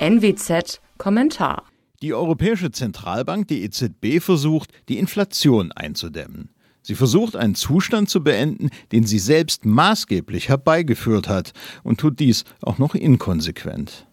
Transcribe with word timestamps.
NWZ 0.00 0.80
Kommentar. 0.96 1.64
Die 2.02 2.14
Europäische 2.14 2.70
Zentralbank, 2.70 3.48
die 3.48 3.64
EZB, 3.64 4.20
versucht, 4.20 4.70
die 4.88 4.96
Inflation 4.96 5.72
einzudämmen. 5.72 6.50
Sie 6.82 6.94
versucht 6.94 7.34
einen 7.34 7.56
Zustand 7.56 8.08
zu 8.08 8.22
beenden, 8.22 8.70
den 8.92 9.04
sie 9.04 9.18
selbst 9.18 9.64
maßgeblich 9.64 10.48
herbeigeführt 10.48 11.28
hat 11.28 11.52
und 11.82 11.98
tut 11.98 12.20
dies 12.20 12.44
auch 12.62 12.78
noch 12.78 12.94
inkonsequent. 12.94 14.06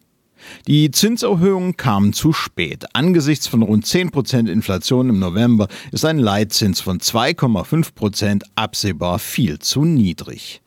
Die 0.68 0.90
Zinserhöhungen 0.90 1.78
kamen 1.78 2.14
zu 2.14 2.34
spät. 2.34 2.86
Angesichts 2.94 3.46
von 3.46 3.62
rund 3.62 3.86
10% 3.86 4.50
Inflation 4.50 5.10
im 5.10 5.20
November 5.20 5.68
ist 5.92 6.04
ein 6.04 6.18
Leitzins 6.18 6.82
von 6.82 7.00
2,5% 7.00 8.42
absehbar 8.56 9.20
viel 9.20 9.60
zu 9.60 9.86
niedrig. 9.86 10.64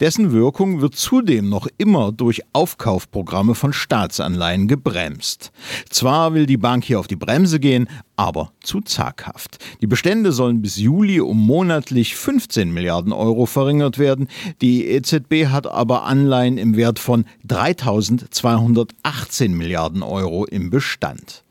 Dessen 0.00 0.32
Wirkung 0.32 0.80
wird 0.80 0.96
zudem 0.96 1.48
noch 1.48 1.68
immer 1.78 2.12
durch 2.12 2.42
Aufkaufprogramme 2.52 3.54
von 3.54 3.72
Staatsanleihen 3.72 4.68
gebremst. 4.68 5.52
Zwar 5.90 6.34
will 6.34 6.46
die 6.46 6.56
Bank 6.56 6.84
hier 6.84 7.00
auf 7.00 7.06
die 7.06 7.16
Bremse 7.16 7.60
gehen, 7.60 7.88
aber 8.16 8.52
zu 8.62 8.80
zaghaft. 8.80 9.58
Die 9.80 9.86
Bestände 9.86 10.32
sollen 10.32 10.62
bis 10.62 10.76
Juli 10.76 11.20
um 11.20 11.38
monatlich 11.38 12.16
15 12.16 12.72
Milliarden 12.72 13.12
Euro 13.12 13.46
verringert 13.46 13.98
werden. 13.98 14.28
Die 14.60 14.86
EZB 14.86 15.46
hat 15.48 15.66
aber 15.66 16.04
Anleihen 16.04 16.58
im 16.58 16.76
Wert 16.76 16.98
von 16.98 17.24
3218 17.44 19.54
Milliarden 19.54 20.02
Euro 20.02 20.44
im 20.44 20.70
Bestand. 20.70 21.44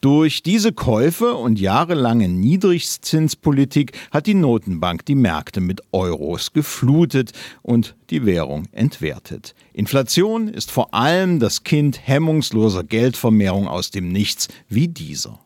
Durch 0.00 0.42
diese 0.42 0.72
Käufe 0.72 1.34
und 1.34 1.58
jahrelange 1.58 2.28
Niedrigzinspolitik 2.28 3.92
hat 4.10 4.26
die 4.26 4.34
Notenbank 4.34 5.04
die 5.04 5.14
Märkte 5.14 5.60
mit 5.60 5.82
Euros 5.92 6.52
geflutet 6.52 7.32
und 7.62 7.96
die 8.10 8.26
Währung 8.26 8.66
entwertet. 8.72 9.54
Inflation 9.72 10.48
ist 10.48 10.70
vor 10.70 10.94
allem 10.94 11.38
das 11.40 11.64
Kind 11.64 12.06
hemmungsloser 12.06 12.84
Geldvermehrung 12.84 13.68
aus 13.68 13.90
dem 13.90 14.12
Nichts 14.12 14.48
wie 14.68 14.88
dieser. 14.88 15.40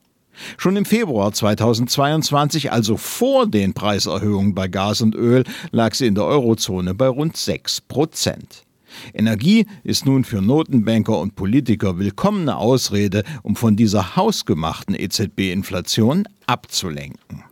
Schon 0.57 0.77
im 0.77 0.85
Februar 0.85 1.33
2022, 1.33 2.73
also 2.73 2.97
vor 2.97 3.47
den 3.47 3.75
Preiserhöhungen 3.75 4.55
bei 4.55 4.69
Gas 4.69 5.03
und 5.03 5.15
Öl, 5.15 5.45
lag 5.71 5.95
sie 5.95 6.07
in 6.07 6.15
der 6.15 6.25
Eurozone 6.25 6.95
bei 6.95 7.09
rund 7.09 7.37
6 7.37 7.83
Prozent. 7.83 8.65
Energie 9.15 9.67
ist 9.85 10.07
nun 10.07 10.25
für 10.25 10.43
Notenbanker 10.43 11.19
und 11.19 11.37
Politiker 11.37 11.99
willkommene 11.99 12.57
Ausrede, 12.57 13.25
um 13.43 13.57
von 13.57 13.77
dieser 13.77 14.17
hausgemachten 14.17 14.95
EZB-Inflation 14.95 16.27
abzulenken. 16.47 17.45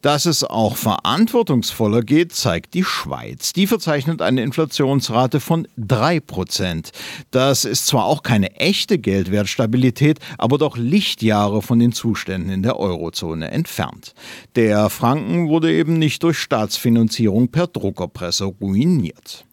Dass 0.00 0.26
es 0.26 0.44
auch 0.44 0.76
verantwortungsvoller 0.76 2.02
geht, 2.02 2.32
zeigt 2.32 2.74
die 2.74 2.84
Schweiz. 2.84 3.52
Die 3.52 3.66
verzeichnet 3.66 4.22
eine 4.22 4.42
Inflationsrate 4.42 5.40
von 5.40 5.66
3%. 5.76 6.92
Das 7.32 7.64
ist 7.64 7.86
zwar 7.86 8.04
auch 8.04 8.22
keine 8.22 8.54
echte 8.56 8.98
Geldwertstabilität, 8.98 10.20
aber 10.38 10.56
doch 10.56 10.76
Lichtjahre 10.76 11.62
von 11.62 11.80
den 11.80 11.92
Zuständen 11.92 12.50
in 12.50 12.62
der 12.62 12.78
Eurozone 12.78 13.50
entfernt. 13.50 14.14
Der 14.54 14.88
Franken 14.88 15.48
wurde 15.48 15.72
eben 15.72 15.98
nicht 15.98 16.22
durch 16.22 16.38
Staatsfinanzierung 16.38 17.48
per 17.48 17.66
Druckerpresse 17.66 18.44
ruiniert. 18.44 19.47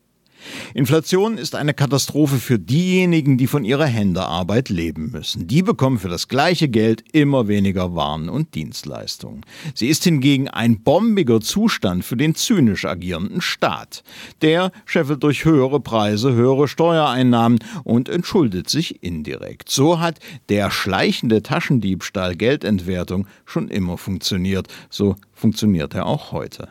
Inflation 0.74 1.38
ist 1.38 1.56
eine 1.56 1.74
Katastrophe 1.74 2.38
für 2.38 2.60
diejenigen, 2.60 3.38
die 3.38 3.48
von 3.48 3.66
ihrer 3.66 3.86
Händearbeit 3.86 4.70
leben 4.70 5.12
müssen. 5.12 5.48
Die 5.48 5.62
bekommen 5.62 6.00
für 6.00 6.10
das 6.10 6.28
gleiche 6.28 6.70
Geld 6.70 7.04
immer 7.12 7.48
weniger 7.48 7.96
Waren 7.96 8.30
und 8.30 8.56
Dienstleistungen. 8.56 9.42
Sie 9.74 9.88
ist 9.88 10.04
hingegen 10.04 10.48
ein 10.48 10.82
bombiger 10.82 11.42
Zustand 11.42 12.04
für 12.06 12.18
den 12.18 12.36
zynisch 12.36 12.86
agierenden 12.86 13.42
Staat. 13.42 14.04
Der 14.42 14.72
scheffelt 14.86 15.24
durch 15.24 15.46
höhere 15.46 15.80
Preise 15.80 16.34
höhere 16.34 16.68
Steuereinnahmen 16.68 17.60
und 17.84 18.10
entschuldet 18.10 18.70
sich 18.70 19.04
indirekt. 19.04 19.70
So 19.70 20.00
hat 20.00 20.20
der 20.50 20.72
schleichende 20.72 21.42
Taschendiebstahl 21.42 22.36
Geldentwertung 22.36 23.28
schon 23.46 23.70
immer 23.70 23.98
funktioniert. 23.98 24.68
So 24.90 25.16
funktioniert 25.34 25.94
er 25.94 26.06
auch 26.06 26.32
heute. 26.32 26.70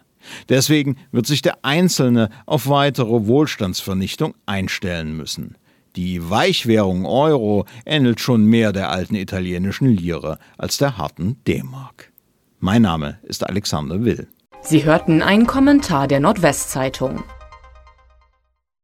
Deswegen 0.49 0.97
wird 1.13 1.27
sich 1.27 1.43
der 1.43 1.59
Einzelne 1.63 2.31
auf 2.47 2.69
weitere 2.69 3.27
Wohlstandsvernichtung 3.27 4.35
einstellen 4.47 5.17
müssen. 5.17 5.57
Die 5.97 6.29
Weichwährung 6.29 7.07
Euro 7.07 7.67
ähnelt 7.87 8.21
schon 8.21 8.47
mehr 8.47 8.73
der 8.73 8.91
alten 8.91 9.15
italienischen 9.15 9.89
Lire 9.89 10.39
als 10.59 10.77
der 10.77 10.99
harten 10.99 11.37
D-Mark. 11.47 12.13
Mein 12.59 12.83
Name 12.83 13.19
ist 13.23 13.49
Alexander 13.49 14.05
Will. 14.05 14.27
Sie 14.63 14.85
hörten 14.85 15.23
einen 15.23 15.47
Kommentar 15.47 16.09
der 16.09 16.21
Nordwestzeitung. 16.21 17.23